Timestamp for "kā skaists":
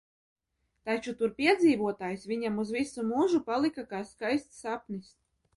3.93-4.65